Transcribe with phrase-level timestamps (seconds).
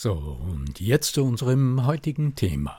[0.00, 2.78] So, und jetzt zu unserem heutigen Thema.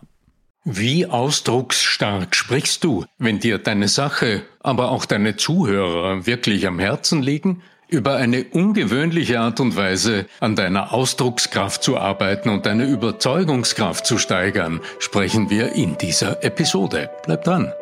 [0.63, 7.21] Wie ausdrucksstark sprichst du, wenn dir deine Sache, aber auch deine Zuhörer wirklich am Herzen
[7.21, 7.61] liegen?
[7.89, 14.17] Über eine ungewöhnliche Art und Weise an deiner Ausdruckskraft zu arbeiten und deine Überzeugungskraft zu
[14.17, 17.09] steigern, sprechen wir in dieser Episode.
[17.25, 17.73] Bleib dran.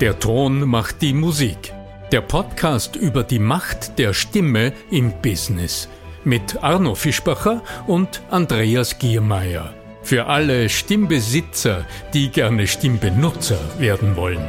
[0.00, 1.72] Der Ton macht die Musik.
[2.12, 5.88] Der Podcast über die Macht der Stimme im Business
[6.28, 9.72] mit Arno Fischbacher und Andreas Giermeier.
[10.02, 14.44] Für alle Stimmbesitzer, die gerne Stimmbenutzer werden wollen.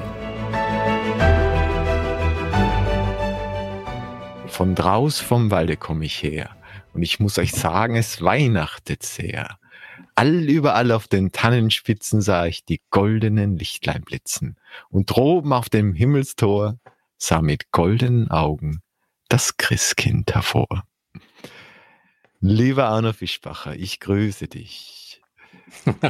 [4.48, 6.50] Von draus vom Walde komme ich her.
[6.94, 9.58] Und ich muss euch sagen, es weihnachtet sehr.
[10.16, 14.58] All überall auf den Tannenspitzen sah ich die goldenen Lichtlein blitzen.
[14.90, 16.78] Und droben auf dem Himmelstor
[17.18, 18.82] sah mit goldenen Augen
[19.30, 20.84] das Christkind hervor.
[22.42, 25.22] Lieber Arno Fischbacher, ich grüße dich.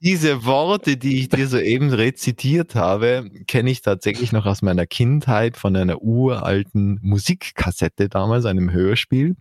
[0.00, 5.56] Diese Worte, die ich dir soeben rezitiert habe, kenne ich tatsächlich noch aus meiner Kindheit
[5.56, 9.36] von einer uralten Musikkassette damals, einem Hörspiel,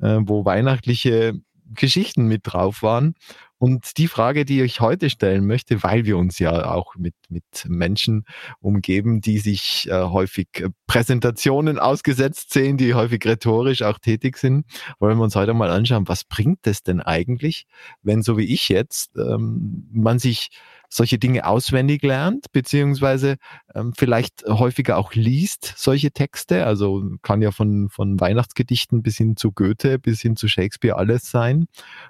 [0.00, 1.34] äh, wo weihnachtliche
[1.74, 3.14] Geschichten mit drauf waren.
[3.62, 7.44] Und die Frage, die ich heute stellen möchte, weil wir uns ja auch mit, mit
[7.68, 8.24] Menschen
[8.58, 14.66] umgeben, die sich äh, häufig äh, Präsentationen ausgesetzt sehen, die häufig rhetorisch auch tätig sind,
[14.98, 17.66] wollen wir uns heute mal anschauen, was bringt es denn eigentlich,
[18.02, 20.50] wenn so wie ich jetzt ähm, man sich
[20.92, 23.36] solche Dinge auswendig lernt, beziehungsweise
[23.74, 26.66] ähm, vielleicht häufiger auch liest solche Texte.
[26.66, 31.30] Also kann ja von, von Weihnachtsgedichten bis hin zu Goethe, bis hin zu Shakespeare alles
[31.30, 31.66] sein.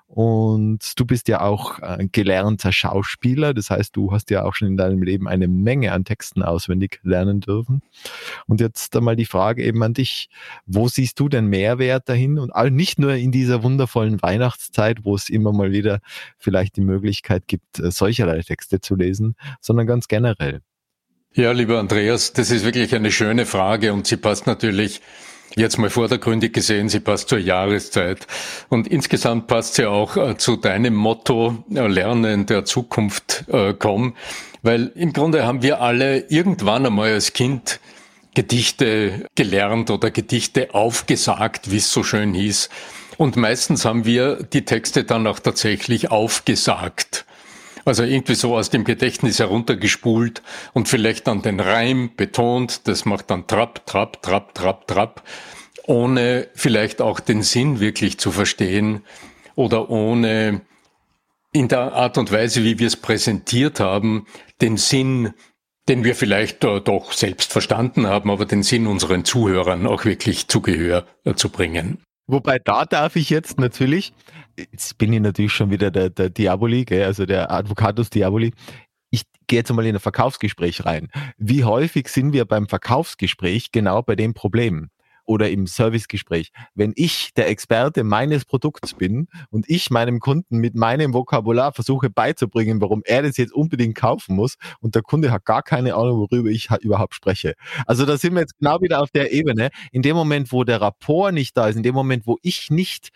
[0.09, 3.55] Und du bist ja auch äh, gelernter Schauspieler.
[3.55, 7.01] Das heißt, du hast ja auch schon in deinem Leben eine Menge an Texten auswendig
[7.03, 7.81] lernen dürfen.
[8.47, 10.29] Und jetzt einmal die Frage eben an dich.
[10.67, 12.39] Wo siehst du den Mehrwert dahin?
[12.39, 16.01] Und all, nicht nur in dieser wundervollen Weihnachtszeit, wo es immer mal wieder
[16.37, 20.61] vielleicht die Möglichkeit gibt, äh, solcherlei Texte Texte zu lesen, sondern ganz generell.
[21.35, 25.01] Ja, lieber Andreas, das ist wirklich eine schöne Frage und sie passt natürlich
[25.55, 28.27] jetzt mal vordergründig gesehen, sie passt zur Jahreszeit.
[28.69, 34.15] Und insgesamt passt sie auch äh, zu deinem Motto, äh, Lernen der Zukunft äh, komm.
[34.63, 37.81] Weil im Grunde haben wir alle irgendwann einmal als Kind
[38.35, 42.71] Gedichte gelernt oder Gedichte aufgesagt, wie es so schön hieß.
[43.19, 47.27] Und meistens haben wir die Texte dann auch tatsächlich aufgesagt.
[47.85, 52.87] Also irgendwie so aus dem Gedächtnis heruntergespult und vielleicht dann den Reim betont.
[52.87, 55.23] Das macht dann Trapp, Trapp, Trapp, Trapp, Trapp,
[55.87, 59.03] ohne vielleicht auch den Sinn wirklich zu verstehen
[59.55, 60.63] oder ohne
[61.53, 64.27] in der Art und Weise, wie wir es präsentiert haben,
[64.61, 65.35] den Sinn,
[65.89, 70.63] den wir vielleicht doch selbst verstanden haben, aber den Sinn unseren Zuhörern auch wirklich zu
[70.63, 71.99] Gehör äh, zu bringen.
[72.27, 74.13] Wobei da darf ich jetzt natürlich,
[74.57, 78.53] jetzt bin ich natürlich schon wieder der, der Diaboli, gell, also der Advocatus Diaboli.
[79.11, 81.11] Ich gehe jetzt mal in ein Verkaufsgespräch rein.
[81.37, 84.89] Wie häufig sind wir beim Verkaufsgespräch genau bei dem Problem?
[85.25, 86.51] Oder im Servicegespräch.
[86.75, 92.11] Wenn ich der Experte meines Produkts bin und ich meinem Kunden mit meinem Vokabular versuche
[92.11, 96.19] beizubringen, warum er das jetzt unbedingt kaufen muss und der Kunde hat gar keine Ahnung,
[96.19, 97.55] worüber ich überhaupt spreche.
[97.87, 99.71] Also da sind wir jetzt genau wieder auf der Ebene.
[99.93, 103.11] In dem Moment, wo der Rapport nicht da ist, in dem Moment, wo ich nicht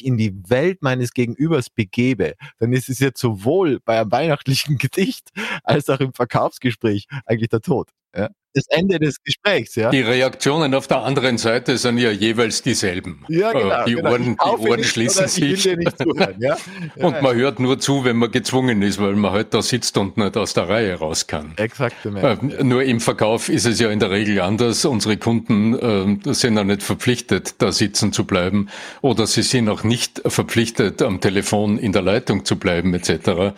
[0.00, 4.78] mich in die Welt meines Gegenübers begebe, dann ist es jetzt sowohl bei einem weihnachtlichen
[4.78, 5.30] Gedicht
[5.64, 7.90] als auch im Verkaufsgespräch eigentlich der Tod.
[8.14, 8.30] Ja?
[8.54, 9.90] Das Ende des Gesprächs, ja.
[9.90, 13.24] Die Reaktionen auf der anderen Seite sind ja jeweils dieselben.
[13.28, 13.84] Ja, genau.
[13.84, 14.10] Die genau.
[14.10, 15.62] Ohren, die Ohren schließen sich.
[15.62, 16.56] Zuhören, ja?
[16.96, 19.96] Ja, und man hört nur zu, wenn man gezwungen ist, weil man halt da sitzt
[19.98, 21.52] und nicht aus der Reihe raus kann.
[21.56, 22.04] Exakt.
[22.04, 24.84] Äh, nur im Verkauf ist es ja in der Regel anders.
[24.84, 28.68] Unsere Kunden äh, sind ja nicht verpflichtet, da sitzen zu bleiben
[29.00, 33.54] oder sie sind auch nicht verpflichtet, am Telefon in der Leitung zu bleiben etc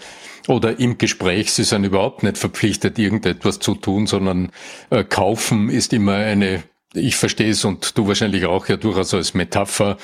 [0.48, 1.52] oder im Gespräch.
[1.52, 4.50] Sie sind überhaupt nicht verpflichtet, irgendetwas zu tun, sondern
[4.92, 6.62] äh, kaufen ist immer eine,
[6.92, 9.96] ich verstehe es und du wahrscheinlich auch ja durchaus als Metapher,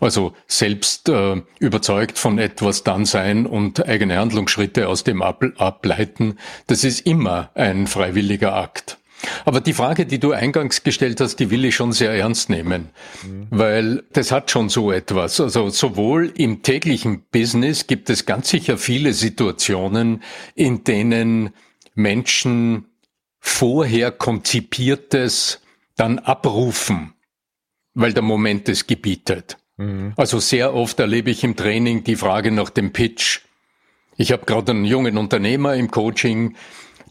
[0.00, 6.38] also selbst äh, überzeugt von etwas dann sein und eigene Handlungsschritte aus dem ableiten,
[6.68, 8.98] das ist immer ein freiwilliger Akt.
[9.44, 12.90] Aber die Frage, die du eingangs gestellt hast, die will ich schon sehr ernst nehmen,
[13.24, 13.48] mhm.
[13.50, 15.40] weil das hat schon so etwas.
[15.40, 20.22] Also sowohl im täglichen Business gibt es ganz sicher viele Situationen,
[20.54, 21.50] in denen
[21.96, 22.87] Menschen
[23.48, 25.60] vorher konzipiertes
[25.96, 27.14] dann abrufen,
[27.94, 29.58] weil der Moment es gebietet.
[29.76, 30.12] Mhm.
[30.16, 33.40] Also sehr oft erlebe ich im Training die Frage nach dem Pitch.
[34.16, 36.56] Ich habe gerade einen jungen Unternehmer im Coaching,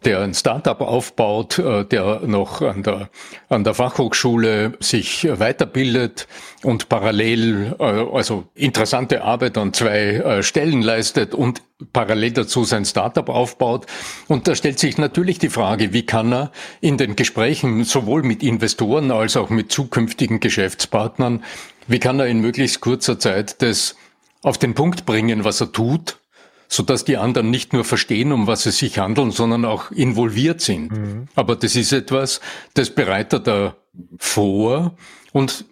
[0.06, 3.10] der ein Startup aufbaut, äh, der noch an der,
[3.50, 6.28] an der Fachhochschule sich weiterbildet
[6.64, 11.62] und parallel, äh, also interessante Arbeit an zwei äh, Stellen leistet und
[11.94, 13.86] parallel dazu sein Startup aufbaut.
[14.28, 16.52] Und da stellt sich natürlich die Frage, wie kann er
[16.82, 21.44] in den Gesprächen sowohl mit Investoren als auch mit zukünftigen Geschäftspartnern,
[21.88, 23.96] wie kann er in möglichst kurzer Zeit das
[24.44, 26.20] auf den Punkt bringen, was er tut,
[26.68, 30.62] so dass die anderen nicht nur verstehen, um was es sich handelt, sondern auch involviert
[30.62, 30.92] sind.
[30.92, 31.28] Mhm.
[31.36, 32.42] Aber das ist etwas,
[32.74, 33.78] das bereitet er
[34.18, 34.96] vor
[35.31, 35.66] und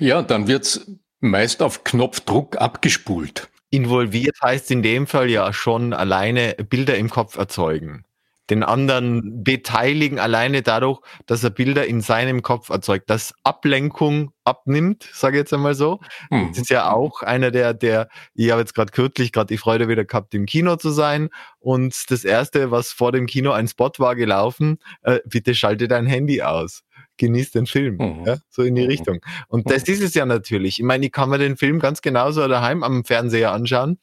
[0.00, 0.86] ja, dann wird's
[1.20, 3.48] meist auf Knopfdruck abgespult.
[3.70, 8.04] Involviert heißt in dem Fall ja schon alleine Bilder im Kopf erzeugen
[8.52, 15.08] den anderen beteiligen, alleine dadurch, dass er Bilder in seinem Kopf erzeugt, dass Ablenkung abnimmt,
[15.12, 16.00] sage ich jetzt einmal so.
[16.30, 16.48] Hm.
[16.48, 19.88] Das ist ja auch einer der, der, ich habe jetzt gerade kürzlich gerade die Freude
[19.88, 21.30] wieder gehabt, im Kino zu sein.
[21.60, 26.06] Und das erste, was vor dem Kino ein Spot war gelaufen, äh, bitte schalte dein
[26.06, 26.82] Handy aus
[27.18, 27.96] genieß den Film.
[27.96, 28.24] Mhm.
[28.26, 28.88] Ja, so in die mhm.
[28.88, 29.20] Richtung.
[29.48, 29.94] Und das mhm.
[29.94, 30.80] ist es ja natürlich.
[30.80, 33.98] Ich meine, ich kann mir den Film ganz genauso daheim am Fernseher anschauen,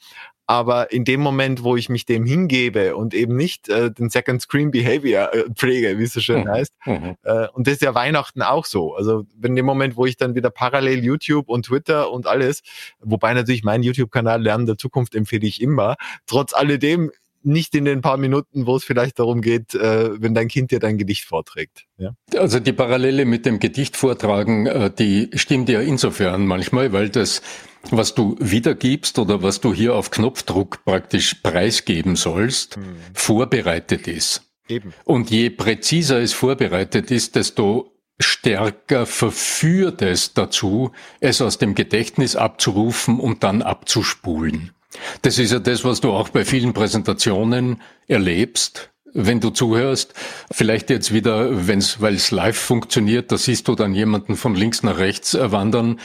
[0.49, 4.41] aber in dem Moment, wo ich mich dem hingebe und eben nicht äh, den Second
[4.41, 6.49] Screen Behavior äh, pflege, wie es so schön mhm.
[6.49, 7.15] heißt, mhm.
[7.21, 8.95] Äh, und das ist ja Weihnachten auch so.
[8.95, 12.63] Also in dem Moment, wo ich dann wieder parallel YouTube und Twitter und alles,
[12.99, 17.11] wobei natürlich mein YouTube-Kanal Lernen der Zukunft empfehle ich immer, trotz alledem
[17.43, 20.79] nicht in den paar Minuten, wo es vielleicht darum geht, äh, wenn dein Kind dir
[20.79, 21.85] dein Gedicht vorträgt.
[21.97, 22.15] Ja?
[22.35, 27.43] Also die Parallele mit dem Gedicht vortragen, äh, die stimmt ja insofern manchmal, weil das,
[27.91, 32.83] was du wiedergibst oder was du hier auf Knopfdruck praktisch preisgeben sollst, hm.
[33.13, 34.43] vorbereitet ist.
[34.67, 34.93] Eben.
[35.03, 42.35] Und je präziser es vorbereitet ist, desto stärker verführt es dazu, es aus dem Gedächtnis
[42.35, 44.71] abzurufen und dann abzuspulen.
[45.21, 50.13] Das ist ja das, was du auch bei vielen Präsentationen erlebst, wenn du zuhörst.
[50.51, 54.83] Vielleicht jetzt wieder, wenn's, weil es live funktioniert, da siehst du dann jemanden von links
[54.83, 55.99] nach rechts wandern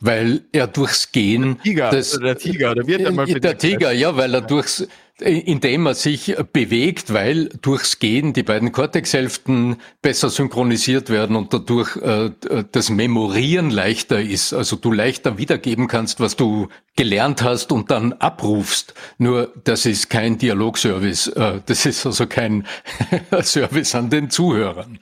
[0.00, 1.56] weil er durchs Gehen.
[1.56, 4.86] Der Tiger, das, der Tiger, der wird einmal Der Tiger, ja, weil er durchs,
[5.20, 11.96] indem er sich bewegt, weil durchs Gehen die beiden Kortexhälften besser synchronisiert werden und dadurch
[11.96, 12.30] äh,
[12.70, 14.52] das Memorieren leichter ist.
[14.52, 18.94] Also du leichter wiedergeben kannst, was du gelernt hast und dann abrufst.
[19.18, 21.28] Nur das ist kein Dialogservice.
[21.28, 22.66] Äh, das ist also kein
[23.42, 24.98] Service an den Zuhörern.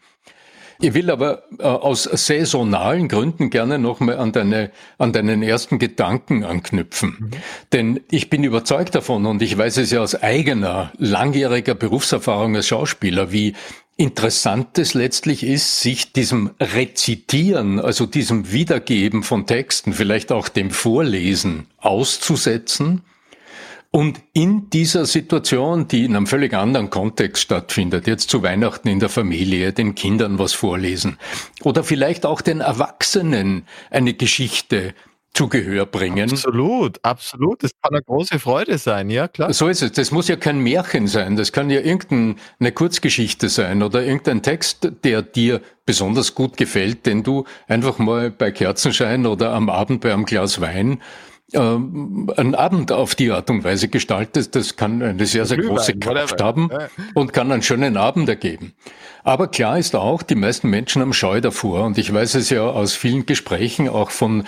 [0.79, 6.45] Ich will aber äh, aus saisonalen Gründen gerne nochmal an, deine, an deinen ersten Gedanken
[6.45, 7.17] anknüpfen.
[7.19, 7.31] Mhm.
[7.73, 12.69] Denn ich bin überzeugt davon und ich weiß es ja aus eigener langjähriger Berufserfahrung als
[12.69, 13.55] Schauspieler, wie
[13.97, 20.71] interessant es letztlich ist, sich diesem Rezitieren, also diesem Wiedergeben von Texten, vielleicht auch dem
[20.71, 23.03] Vorlesen auszusetzen
[23.97, 29.01] und in dieser Situation, die in einem völlig anderen Kontext stattfindet, jetzt zu Weihnachten in
[29.01, 31.17] der Familie, den Kindern was vorlesen
[31.63, 34.93] oder vielleicht auch den Erwachsenen eine Geschichte
[35.33, 36.31] zu Gehör bringen.
[36.31, 37.63] Absolut, absolut.
[37.63, 39.51] Das kann eine große Freude sein, ja klar.
[39.55, 39.93] So ist es.
[39.93, 41.37] Das muss ja kein Märchen sein.
[41.37, 47.23] Das kann ja irgendeine Kurzgeschichte sein oder irgendein Text, der dir besonders gut gefällt, den
[47.23, 51.01] du einfach mal bei Kerzenschein oder am Abend bei einem Glas Wein
[51.53, 55.97] ähm, einen Abend auf die Art und Weise gestaltet, das kann eine sehr, sehr große
[55.99, 56.71] Kraft haben
[57.15, 58.75] und kann einen schönen Abend ergeben.
[59.23, 62.63] Aber klar ist auch, die meisten Menschen haben Scheu davor und ich weiß es ja
[62.63, 64.45] aus vielen Gesprächen auch von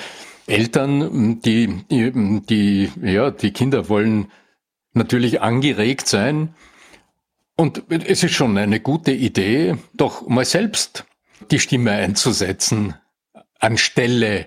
[0.47, 4.31] Eltern, die, die, die ja, die Kinder wollen
[4.95, 6.55] natürlich angeregt sein
[7.61, 11.05] Und es ist schon eine gute Idee, doch mal selbst
[11.51, 12.95] die Stimme einzusetzen,
[13.59, 14.47] anstelle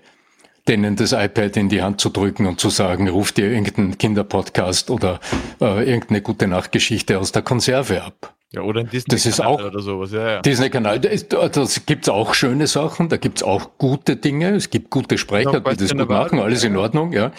[0.68, 4.89] denen das iPad in die Hand zu drücken und zu sagen, ruf dir irgendeinen Kinderpodcast
[4.89, 5.20] oder
[5.60, 8.36] äh, irgendeine gute Nachtgeschichte aus der Konserve ab.
[8.53, 10.12] Ja, oder ein Disney-Kanal oder sowas.
[10.12, 10.41] Ja, ja.
[10.41, 15.62] Disney-Kanal, das gibt's auch schöne Sachen, da gibt's auch gute Dinge, es gibt gute Sprecher,
[15.62, 17.32] die das gut machen, alles in Ordnung, ja.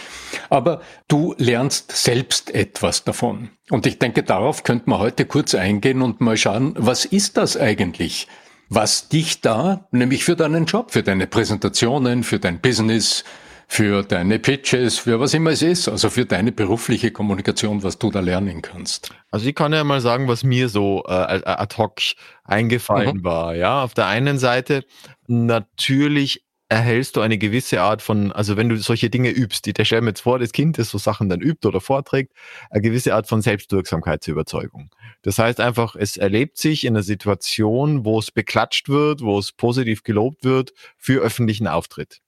[0.48, 3.50] Aber du lernst selbst etwas davon.
[3.68, 7.58] Und ich denke, darauf könnte man heute kurz eingehen und mal schauen, was ist das
[7.58, 8.26] eigentlich?
[8.74, 13.22] Was dich da, nämlich für deinen Job, für deine Präsentationen, für dein Business,
[13.68, 18.10] für deine Pitches, für was immer es ist, also für deine berufliche Kommunikation, was du
[18.10, 19.10] da lernen kannst.
[19.30, 22.00] Also ich kann ja mal sagen, was mir so äh, ad hoc
[22.44, 23.24] eingefallen mhm.
[23.24, 23.54] war.
[23.54, 24.84] Ja, auf der einen Seite
[25.26, 29.84] natürlich erhältst du eine gewisse Art von, also wenn du solche Dinge übst, die der
[29.84, 32.32] stell mir jetzt vor, das Kind, das so Sachen dann übt oder vorträgt,
[32.70, 34.90] eine gewisse Art von Selbstwirksamkeitsüberzeugung.
[35.20, 39.52] Das heißt einfach, es erlebt sich in einer Situation, wo es beklatscht wird, wo es
[39.52, 42.20] positiv gelobt wird für öffentlichen Auftritt.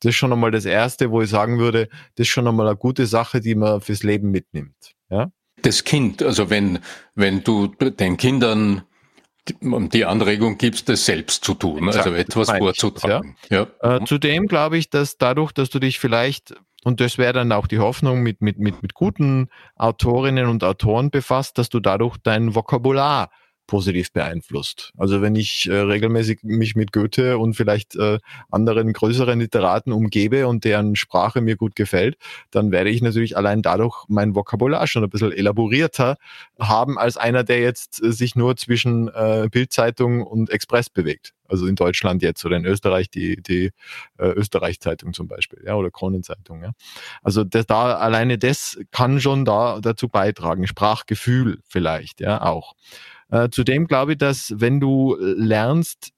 [0.00, 2.76] Das ist schon einmal das Erste, wo ich sagen würde, das ist schon einmal eine
[2.76, 4.94] gute Sache, die man fürs Leben mitnimmt.
[5.10, 5.30] Ja?
[5.60, 6.78] Das Kind, also wenn,
[7.14, 8.82] wenn du den Kindern
[9.48, 13.36] die Anregung gibst, das selbst zu tun, Exakt, also etwas vorzutragen.
[13.50, 13.66] Ja.
[13.82, 13.96] ja.
[13.96, 17.66] Äh, zudem glaube ich, dass dadurch, dass du dich vielleicht, und das wäre dann auch
[17.66, 22.54] die Hoffnung, mit, mit, mit, mit guten Autorinnen und Autoren befasst, dass du dadurch dein
[22.54, 23.30] Vokabular
[23.66, 24.92] positiv beeinflusst.
[24.96, 28.18] Also wenn ich äh, regelmäßig mich mit Goethe und vielleicht äh,
[28.50, 32.16] anderen größeren Literaten umgebe und deren Sprache mir gut gefällt,
[32.50, 36.16] dann werde ich natürlich allein dadurch mein Vokabular schon ein bisschen elaborierter
[36.58, 41.32] haben als einer, der jetzt äh, sich nur zwischen äh, Bildzeitung und Express bewegt.
[41.48, 43.72] Also in Deutschland jetzt oder in Österreich die, die
[44.18, 46.72] äh, Österreich-Zeitung zum Beispiel, ja, oder Kronenzeitung, ja.
[47.22, 50.66] Also das, da alleine das kann schon da dazu beitragen.
[50.66, 52.74] Sprachgefühl vielleicht, ja, auch.
[53.32, 56.12] Äh, zudem glaube ich, dass wenn du lernst,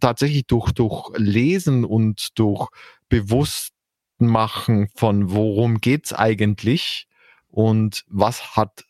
[0.00, 2.68] tatsächlich durch, durch Lesen und durch
[3.08, 7.08] Bewusstmachen von worum geht's eigentlich
[7.48, 8.84] und was hat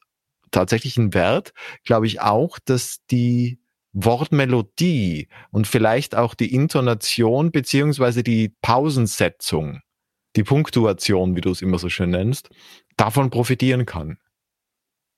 [0.53, 3.59] tatsächlich einen Wert, glaube ich auch, dass die
[3.95, 9.81] Wortmelodie und vielleicht auch die Intonation beziehungsweise die Pausensetzung,
[10.37, 12.51] die Punktuation, wie du es immer so schön nennst,
[12.97, 14.19] davon profitieren kann.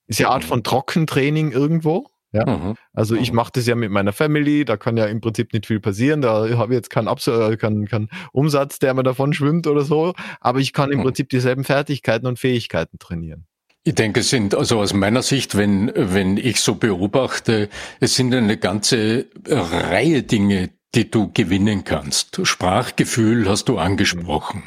[0.07, 2.14] Ist ja Art von Trockentraining irgendwo.
[2.35, 2.45] Ja?
[2.45, 2.75] Mhm.
[2.93, 3.37] Also ich mhm.
[3.37, 6.49] mache das ja mit meiner Family, da kann ja im Prinzip nicht viel passieren, da
[6.59, 10.15] habe ich jetzt keinen, Abs äh, keinen, keinen Umsatz, der mir davon schwimmt oder so,
[10.41, 11.05] aber ich kann im mhm.
[11.05, 13.47] Prinzip dieselben Fertigkeiten und Fähigkeiten trainieren.
[13.85, 17.69] Ich denke, es sind, also aus meiner Sicht, wenn, wenn ich so beobachte,
[18.01, 22.41] es sind eine ganze Reihe Dinge, die du gewinnen kannst.
[22.47, 24.63] Sprachgefühl hast du angesprochen.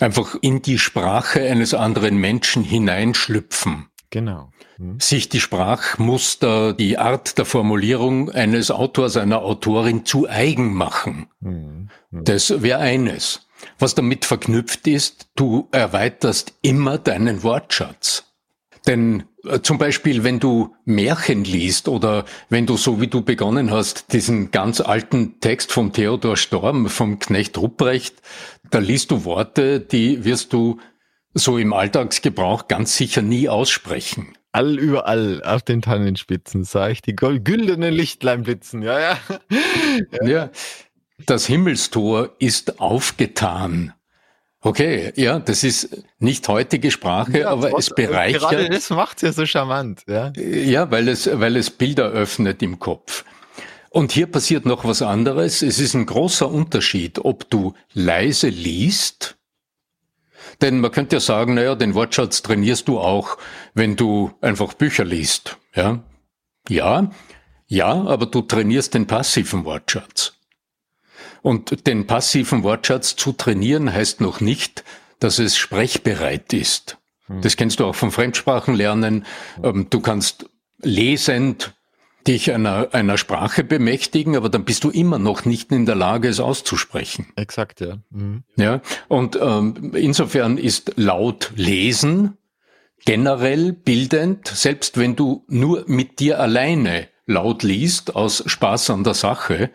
[0.00, 3.86] Einfach in die Sprache eines anderen Menschen hineinschlüpfen.
[4.16, 4.50] Genau.
[4.78, 4.98] Mhm.
[4.98, 11.26] Sich die Sprachmuster, die Art der Formulierung eines Autors, einer Autorin zu eigen machen.
[11.40, 11.90] Mhm.
[12.10, 12.24] Mhm.
[12.24, 13.46] Das wäre eines.
[13.78, 18.24] Was damit verknüpft ist, du erweiterst immer deinen Wortschatz.
[18.86, 23.70] Denn äh, zum Beispiel, wenn du Märchen liest oder wenn du, so wie du begonnen
[23.70, 28.14] hast, diesen ganz alten Text von Theodor Storm, vom Knecht Rupprecht,
[28.70, 30.78] da liest du Worte, die wirst du
[31.36, 34.36] so im Alltagsgebrauch ganz sicher nie aussprechen.
[34.52, 38.82] All überall auf den Tannenspitzen sah ich die güldenen Lichtlein blitzen.
[38.82, 39.18] Ja, ja.
[40.12, 40.26] ja.
[40.26, 40.50] ja.
[41.26, 43.92] Das Himmelstor ist aufgetan.
[44.60, 48.40] Okay, ja, das ist nicht heutige Sprache, ja, aber es bereichert.
[48.40, 50.32] Gerade das macht ja so charmant, ja.
[50.36, 53.24] Ja, weil es, weil es Bilder öffnet im Kopf.
[53.90, 55.62] Und hier passiert noch was anderes.
[55.62, 59.36] Es ist ein großer Unterschied, ob du leise liest
[60.60, 63.38] denn man könnte ja sagen, naja, den Wortschatz trainierst du auch,
[63.74, 65.58] wenn du einfach Bücher liest.
[65.74, 66.02] Ja,
[66.68, 67.10] ja,
[67.68, 70.34] ja, aber du trainierst den passiven Wortschatz.
[71.42, 74.84] Und den passiven Wortschatz zu trainieren heißt noch nicht,
[75.20, 76.98] dass es sprechbereit ist.
[77.26, 77.40] Hm.
[77.40, 79.26] Das kennst du auch vom Fremdsprachenlernen.
[79.62, 80.48] Ähm, du kannst
[80.82, 81.74] lesend
[82.26, 86.28] dich einer, einer Sprache bemächtigen, aber dann bist du immer noch nicht in der Lage,
[86.28, 87.26] es auszusprechen.
[87.36, 87.98] Exakt, ja.
[88.10, 88.42] Mhm.
[88.56, 92.36] Ja, und ähm, insofern ist laut lesen
[93.04, 99.14] generell bildend, selbst wenn du nur mit dir alleine laut liest, aus Spaß an der
[99.14, 99.70] Sache,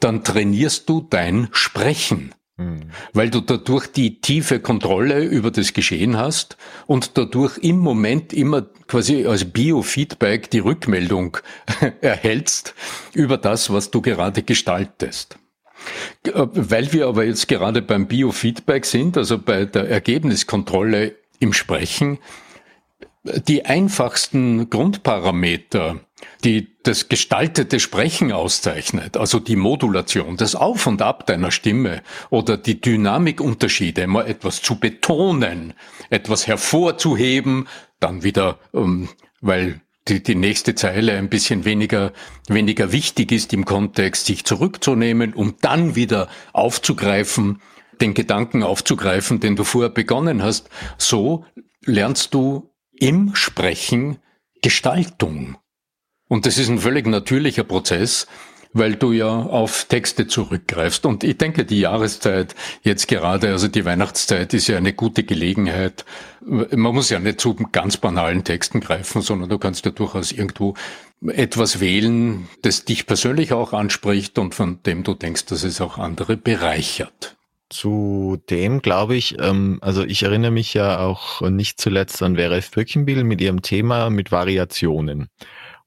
[0.00, 2.34] dann trainierst du dein Sprechen.
[2.58, 2.90] Mhm.
[3.12, 8.66] Weil du dadurch die tiefe Kontrolle über das Geschehen hast und dadurch im Moment immer
[8.88, 11.38] quasi als Biofeedback die Rückmeldung
[12.00, 12.74] erhältst
[13.14, 15.38] über das, was du gerade gestaltest.
[16.34, 22.18] Weil wir aber jetzt gerade beim Biofeedback sind, also bei der Ergebniskontrolle im Sprechen,
[23.46, 26.00] die einfachsten Grundparameter
[26.44, 32.56] die das gestaltete Sprechen auszeichnet, also die Modulation, das Auf und Ab deiner Stimme oder
[32.56, 35.74] die Dynamikunterschiede, mal etwas zu betonen,
[36.10, 37.68] etwas hervorzuheben,
[38.00, 39.08] dann wieder, ähm,
[39.40, 42.12] weil die, die nächste Zeile ein bisschen weniger,
[42.48, 47.60] weniger wichtig ist im Kontext, sich zurückzunehmen, um dann wieder aufzugreifen,
[48.00, 50.70] den Gedanken aufzugreifen, den du vorher begonnen hast.
[50.96, 51.44] So
[51.84, 54.18] lernst du im Sprechen
[54.62, 55.56] Gestaltung.
[56.28, 58.26] Und das ist ein völlig natürlicher Prozess,
[58.72, 61.06] weil du ja auf Texte zurückgreifst.
[61.06, 66.04] Und ich denke, die Jahreszeit jetzt gerade, also die Weihnachtszeit ist ja eine gute Gelegenheit.
[66.40, 70.74] Man muss ja nicht zu ganz banalen Texten greifen, sondern du kannst ja durchaus irgendwo
[71.26, 75.98] etwas wählen, das dich persönlich auch anspricht und von dem du denkst, dass es auch
[75.98, 77.36] andere bereichert.
[77.70, 83.24] Zudem glaube ich, ähm, also ich erinnere mich ja auch nicht zuletzt an Vera Birkenbiel
[83.24, 85.28] mit ihrem Thema mit Variationen.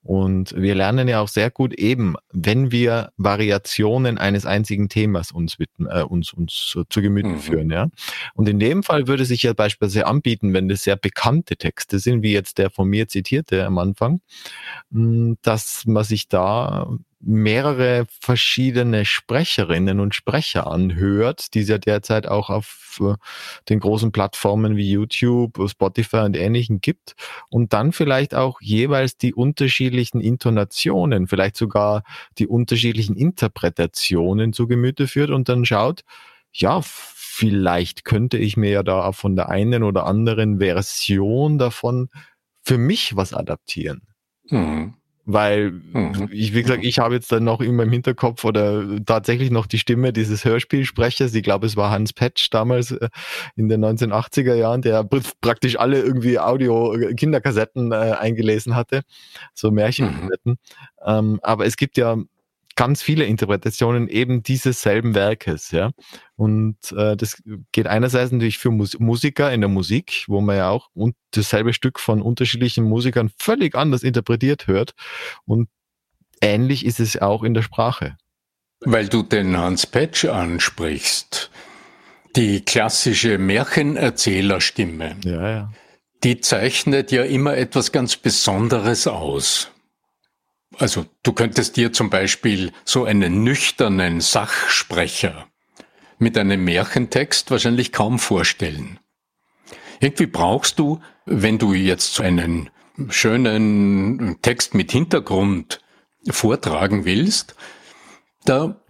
[0.04, 5.58] Und wir lernen ja auch sehr gut eben, wenn wir Variationen eines einzigen Themas uns,
[5.60, 7.40] äh, uns, uns zu Gemüte mhm.
[7.40, 7.70] führen.
[7.70, 7.88] Ja?
[8.34, 12.24] Und in dem Fall würde sich ja beispielsweise anbieten, wenn das sehr bekannte Texte sind,
[12.24, 14.22] wie jetzt der von mir zitierte am Anfang,
[14.92, 22.28] hm, dass man sich da mehrere verschiedene Sprecherinnen und Sprecher anhört, die es ja derzeit
[22.28, 23.16] auch auf äh,
[23.70, 27.16] den großen Plattformen wie YouTube, Spotify und ähnlichen gibt
[27.50, 32.04] und dann vielleicht auch jeweils die unterschiedlichen Intonationen, vielleicht sogar
[32.38, 36.02] die unterschiedlichen Interpretationen zu Gemüte führt und dann schaut,
[36.52, 42.10] ja, vielleicht könnte ich mir ja da von der einen oder anderen Version davon
[42.64, 44.02] für mich was adaptieren.
[44.50, 44.96] Mhm.
[45.34, 46.30] Weil, mhm.
[46.32, 49.80] ich, wie gesagt, ich habe jetzt dann noch in meinem Hinterkopf oder tatsächlich noch die
[49.80, 51.34] Stimme dieses Hörspielsprechers.
[51.34, 53.10] Ich glaube, es war Hans Petsch damals äh,
[53.56, 55.08] in den 1980er Jahren, der
[55.42, 59.04] praktisch alle irgendwie Audio-Kinderkassetten äh, eingelesen hatte.
[59.54, 60.54] So Märchenkassetten.
[60.54, 60.58] Mhm.
[61.06, 62.18] Ähm, aber es gibt ja
[62.82, 65.92] ganz viele Interpretationen eben dieses selben Werkes, ja.
[66.36, 67.40] Und äh, das
[67.72, 71.74] geht einerseits natürlich für Mus Musiker in der Musik, wo man ja auch und dasselbe
[71.74, 74.96] Stück von unterschiedlichen Musikern völlig anders interpretiert hört.
[75.46, 75.70] Und
[76.42, 78.18] ähnlich ist es auch in der Sprache.
[78.80, 81.52] Weil du den Hans Petsch ansprichst,
[82.36, 85.74] die klassische Märchenerzählerstimme, ja, ja.
[86.24, 89.70] die zeichnet ja immer etwas ganz Besonderes aus.
[90.78, 95.48] Also du könntest dir zum Beispiel so einen nüchternen Sachsprecher
[96.18, 99.00] mit einem Märchentext wahrscheinlich kaum vorstellen.
[100.00, 102.70] Irgendwie brauchst du, wenn du jetzt so einen
[103.10, 105.82] schönen Text mit Hintergrund
[106.30, 107.56] vortragen willst,
[108.46, 108.82] da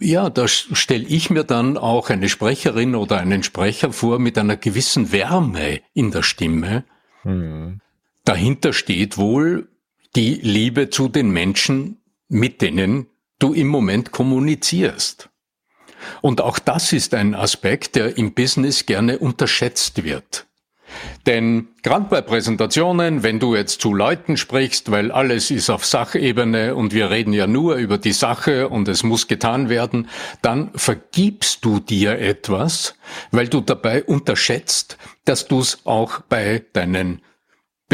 [0.00, 4.56] ja, da stelle ich mir dann auch eine Sprecherin oder einen Sprecher vor mit einer
[4.56, 6.84] gewissen Wärme in der Stimme.
[7.22, 7.80] Mhm.
[8.24, 9.68] Dahinter steht wohl
[10.16, 13.06] die Liebe zu den Menschen, mit denen
[13.38, 15.28] du im Moment kommunizierst.
[16.20, 20.46] Und auch das ist ein Aspekt, der im Business gerne unterschätzt wird.
[21.26, 26.74] Denn gerade bei Präsentationen, wenn du jetzt zu Leuten sprichst, weil alles ist auf Sachebene
[26.74, 30.08] und wir reden ja nur über die Sache und es muss getan werden,
[30.42, 32.94] dann vergibst du dir etwas,
[33.30, 37.22] weil du dabei unterschätzt, dass du es auch bei deinen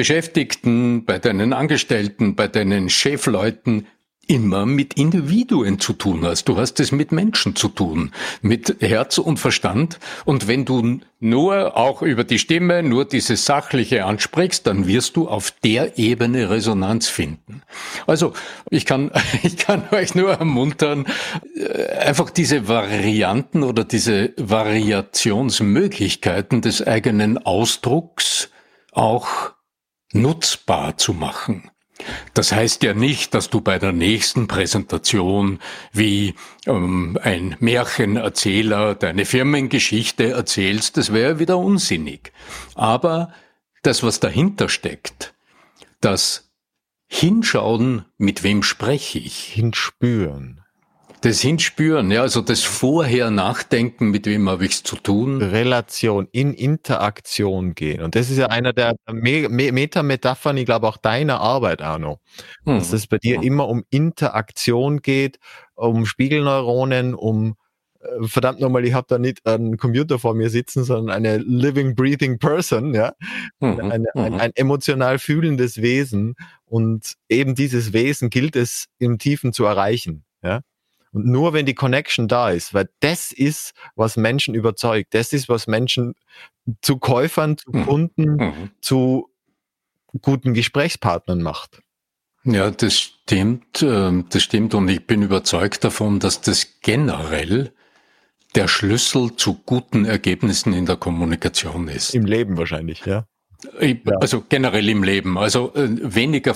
[0.00, 3.86] Beschäftigten, bei deinen Angestellten, bei deinen Chefleuten
[4.26, 6.48] immer mit Individuen zu tun hast.
[6.48, 8.10] Du hast es mit Menschen zu tun,
[8.40, 9.98] mit Herz und Verstand.
[10.24, 15.28] Und wenn du nur auch über die Stimme, nur dieses Sachliche ansprichst, dann wirst du
[15.28, 17.60] auf der Ebene Resonanz finden.
[18.06, 18.32] Also
[18.70, 19.10] ich kann,
[19.42, 21.04] ich kann euch nur ermuntern,
[21.56, 28.48] äh, einfach diese Varianten oder diese Variationsmöglichkeiten des eigenen Ausdrucks
[28.92, 29.59] auch
[30.12, 31.70] nutzbar zu machen.
[32.34, 35.58] Das heißt ja nicht, dass du bei der nächsten Präsentation
[35.92, 36.34] wie
[36.66, 42.32] ähm, ein Märchenerzähler deine Firmengeschichte erzählst, das wäre wieder unsinnig.
[42.74, 43.32] Aber
[43.82, 45.34] das, was dahinter steckt,
[46.00, 46.50] das
[47.06, 49.44] Hinschauen, mit wem spreche ich?
[49.44, 50.59] Hinspüren.
[51.22, 55.42] Das Hinspüren, ja, also das Vorher nachdenken, mit wem habe ich es zu tun.
[55.42, 58.00] Relation, in Interaktion gehen.
[58.00, 62.20] Und das ist ja einer der Me Me Metametaphern, ich glaube auch deiner Arbeit, Arno.
[62.64, 62.78] Hm.
[62.78, 65.38] Dass es bei dir immer um Interaktion geht,
[65.74, 67.56] um Spiegelneuronen, um
[68.00, 71.94] äh, verdammt nochmal, ich habe da nicht einen Computer vor mir sitzen, sondern eine living,
[71.94, 73.12] breathing person, ja,
[73.58, 74.40] mhm, eine, ein, mhm.
[74.40, 80.60] ein, emotional fühlendes Wesen und eben dieses Wesen gilt es im Tiefen zu erreichen, ja.
[81.12, 85.48] Und nur wenn die Connection da ist, weil das ist, was Menschen überzeugt, das ist,
[85.48, 86.14] was Menschen
[86.82, 87.86] zu Käufern, zu mhm.
[87.86, 88.70] Kunden, mhm.
[88.80, 89.30] zu
[90.20, 91.82] guten Gesprächspartnern macht.
[92.44, 97.72] Ja, das stimmt, ähm, das stimmt und ich bin überzeugt davon, dass das generell
[98.54, 102.14] der Schlüssel zu guten Ergebnissen in der Kommunikation ist.
[102.14, 103.26] Im Leben wahrscheinlich, ja.
[104.20, 105.36] Also generell im Leben.
[105.36, 106.54] Also äh, weniger,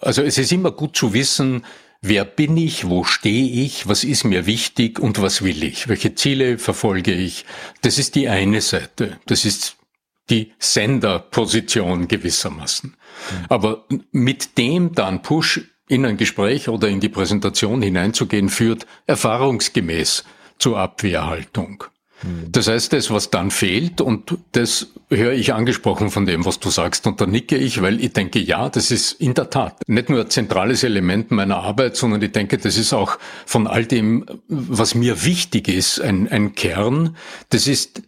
[0.00, 1.64] also es ist immer gut zu wissen,
[2.02, 6.14] wer bin ich, wo stehe ich, was ist mir wichtig und was will ich, welche
[6.14, 7.44] Ziele verfolge ich.
[7.82, 9.18] Das ist die eine Seite.
[9.26, 9.76] Das ist
[10.30, 12.90] die Senderposition gewissermaßen.
[12.90, 13.44] Mhm.
[13.48, 20.24] Aber mit dem dann Push in ein Gespräch oder in die Präsentation hineinzugehen, führt erfahrungsgemäß
[20.58, 21.84] zur Abwehrhaltung.
[22.22, 22.52] Mhm.
[22.52, 26.70] Das heißt, das, was dann fehlt, und das höre ich angesprochen von dem, was du
[26.70, 30.08] sagst, und da nicke ich, weil ich denke, ja, das ist in der Tat nicht
[30.08, 34.26] nur ein zentrales Element meiner Arbeit, sondern ich denke, das ist auch von all dem,
[34.48, 37.16] was mir wichtig ist, ein, ein Kern.
[37.48, 38.02] Das ist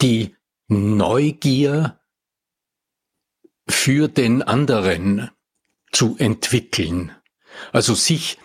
[0.00, 0.34] die
[0.68, 1.98] Neugier
[3.68, 5.30] für den anderen
[5.92, 7.12] zu entwickeln.
[7.72, 8.38] Also sich,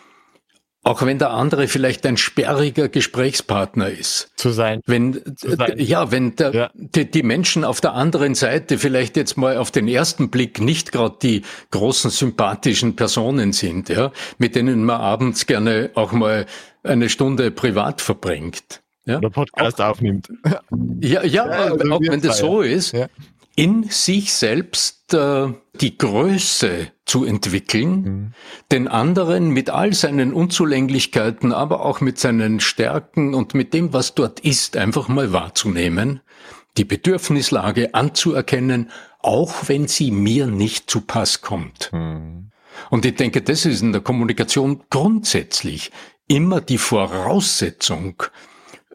[0.89, 4.31] auch wenn der andere vielleicht ein sperriger Gesprächspartner ist.
[4.35, 4.81] Zu sein.
[4.87, 5.75] Wenn, Zu sein.
[5.77, 6.71] ja, wenn der, ja.
[6.73, 10.91] Die, die, Menschen auf der anderen Seite vielleicht jetzt mal auf den ersten Blick nicht
[10.91, 16.47] gerade die großen sympathischen Personen sind, ja, mit denen man abends gerne auch mal
[16.81, 18.81] eine Stunde privat verbringt.
[19.05, 19.19] Ja?
[19.19, 20.27] Oder Podcast auch, aufnimmt.
[21.01, 23.05] Ja, ja, also auch wenn das so ist, ja.
[23.55, 25.47] In sich selbst äh,
[25.81, 28.33] die Größe zu entwickeln, mhm.
[28.71, 34.15] den anderen mit all seinen Unzulänglichkeiten, aber auch mit seinen Stärken und mit dem, was
[34.15, 36.21] dort ist, einfach mal wahrzunehmen,
[36.77, 41.91] die Bedürfnislage anzuerkennen, auch wenn sie mir nicht zu Pass kommt.
[41.91, 42.51] Mhm.
[42.89, 45.91] Und ich denke, das ist in der Kommunikation grundsätzlich
[46.27, 48.23] immer die Voraussetzung,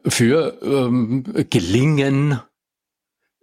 [0.06, 2.40] für ähm, Gelingen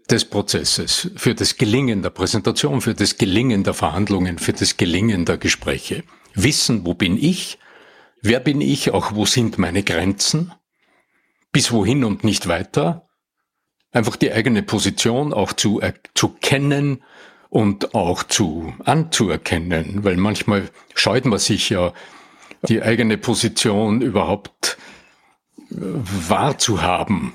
[0.10, 5.26] des Prozesses, für das Gelingen der Präsentation, für das Gelingen der Verhandlungen, für das Gelingen
[5.26, 6.04] der Gespräche.
[6.34, 7.60] Wissen, wo bin ich,
[8.22, 10.54] wer bin ich, auch wo sind meine Grenzen,
[11.52, 13.08] bis wohin und nicht weiter.
[13.92, 17.04] Einfach die eigene Position auch zu, äh, zu kennen
[17.50, 21.94] und auch zu anzuerkennen, weil manchmal scheut man sich ja,
[22.68, 24.78] die eigene Position überhaupt
[25.70, 27.34] wahrzuhaben.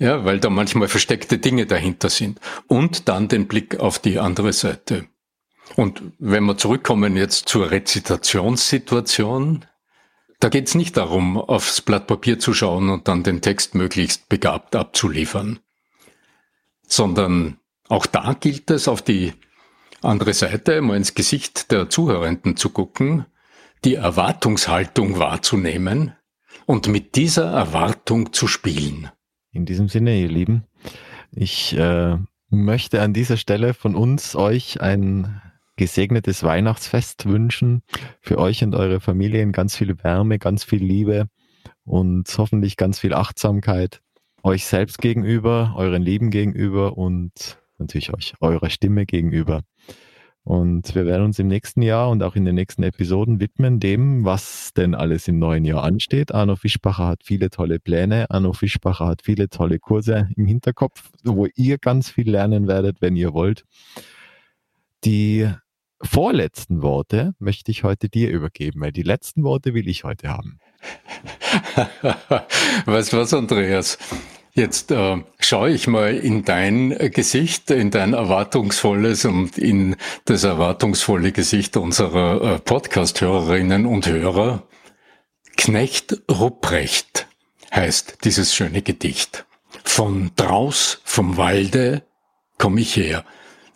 [0.00, 2.40] Ja, weil da manchmal versteckte Dinge dahinter sind.
[2.66, 5.06] Und dann den Blick auf die andere Seite.
[5.76, 9.66] Und wenn wir zurückkommen jetzt zur Rezitationssituation,
[10.40, 14.30] da geht es nicht darum, aufs Blatt Papier zu schauen und dann den Text möglichst
[14.30, 15.58] begabt abzuliefern,
[16.86, 17.58] sondern
[17.88, 19.34] auch da gilt es, auf die
[20.00, 23.26] andere Seite, mal ins Gesicht der Zuhörenden zu gucken,
[23.84, 26.14] die Erwartungshaltung wahrzunehmen,
[26.64, 29.10] und mit dieser Erwartung zu spielen.
[29.52, 30.64] In diesem Sinne, ihr Lieben,
[31.32, 32.16] ich äh,
[32.50, 35.42] möchte an dieser Stelle von uns euch ein
[35.76, 37.82] gesegnetes Weihnachtsfest wünschen.
[38.20, 41.28] Für euch und eure Familien ganz viel Wärme, ganz viel Liebe
[41.84, 44.00] und hoffentlich ganz viel Achtsamkeit
[44.42, 49.62] euch selbst gegenüber, euren Lieben gegenüber und natürlich euch eurer Stimme gegenüber.
[50.42, 54.24] Und wir werden uns im nächsten Jahr und auch in den nächsten Episoden widmen dem,
[54.24, 56.32] was denn alles im neuen Jahr ansteht.
[56.32, 58.30] Arno Fischbacher hat viele tolle Pläne.
[58.30, 63.16] Arno Fischbacher hat viele tolle Kurse im Hinterkopf, wo ihr ganz viel lernen werdet, wenn
[63.16, 63.64] ihr wollt.
[65.04, 65.48] Die
[66.02, 70.58] vorletzten Worte möchte ich heute dir übergeben, weil die letzten Worte will ich heute haben.
[72.86, 73.98] weißt du was, Andreas?
[74.52, 81.30] Jetzt äh, schaue ich mal in dein Gesicht, in dein erwartungsvolles und in das erwartungsvolle
[81.30, 84.64] Gesicht unserer äh, Podcast-Hörerinnen und Hörer.
[85.56, 87.28] Knecht Rupprecht
[87.72, 89.46] heißt dieses schöne Gedicht.
[89.84, 92.02] Von draus vom Walde
[92.58, 93.24] komme ich her.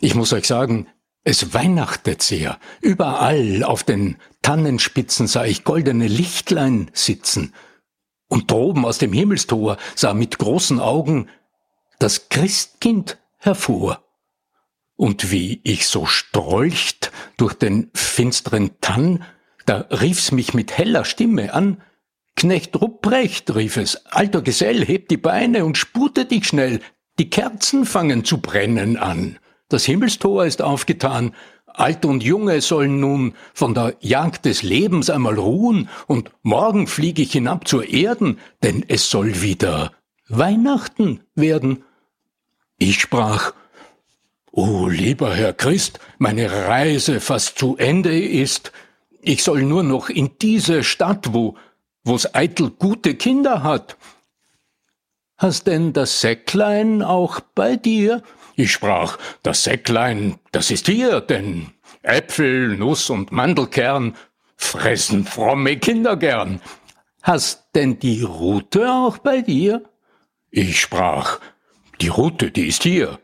[0.01, 0.87] Ich muss euch sagen,
[1.23, 2.59] es weihnachtet sehr.
[2.81, 7.53] Überall auf den Tannenspitzen sah ich goldene Lichtlein sitzen
[8.35, 11.29] und droben aus dem Himmelstor sah mit großen Augen
[11.99, 14.03] das Christkind hervor.
[14.97, 19.23] Und wie ich so strolcht durch den finsteren Tann,
[19.65, 21.81] da rief's mich mit heller Stimme an.
[22.35, 26.81] Knecht Rupprecht, rief es, alter Gesell, heb die Beine und spute dich schnell,
[27.17, 29.39] die Kerzen fangen zu brennen an.
[29.69, 31.33] Das Himmelstor ist aufgetan,
[31.79, 37.21] Alt und Junge sollen nun von der Jagd des Lebens einmal ruhen, und morgen fliege
[37.21, 39.91] ich hinab zur Erden, denn es soll wieder
[40.27, 41.83] Weihnachten werden.
[42.77, 43.53] Ich sprach,
[44.51, 48.71] O lieber Herr Christ, meine Reise fast zu Ende ist,
[49.21, 51.57] ich soll nur noch in diese Stadt, wo
[52.05, 53.97] wo's eitel gute Kinder hat.
[55.37, 58.23] Hast denn das Säcklein auch bei dir?
[58.55, 61.71] Ich sprach, das Säcklein, das ist hier, denn
[62.03, 64.15] Äpfel, Nuss und Mandelkern
[64.55, 66.61] fressen fromme Kinder gern.
[67.21, 69.83] Hast denn die Rute auch bei dir?
[70.51, 71.39] Ich sprach,
[71.99, 73.19] die Rute, die ist hier.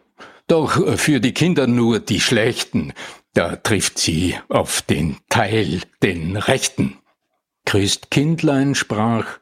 [0.48, 2.94] Doch für die Kinder nur die schlechten,
[3.34, 6.98] da trifft sie auf den Teil, den rechten.
[7.66, 9.40] Christkindlein sprach,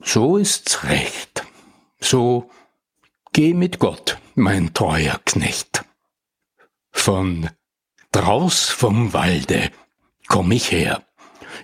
[0.00, 1.33] so ist's recht,
[2.04, 2.50] so
[3.32, 5.84] geh mit Gott, mein treuer Knecht.
[6.90, 7.50] Von
[8.12, 9.70] draus vom Walde
[10.28, 11.02] komm ich her.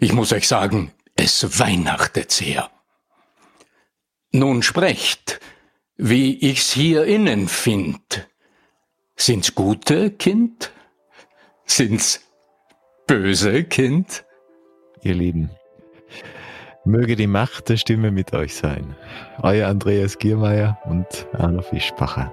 [0.00, 2.70] Ich muss euch sagen, es weihnachtet sehr.
[4.32, 5.40] Nun sprecht,
[5.96, 8.28] wie ich's hier innen find.
[9.16, 10.72] Sind's gute Kind?
[11.66, 12.20] Sind's
[13.06, 14.24] böse Kind?
[15.02, 15.50] Ihr Lieben,
[16.84, 18.96] möge die Macht der Stimme mit euch sein.
[19.42, 22.32] Euer Andreas Giermeier und Arno Fischbacher.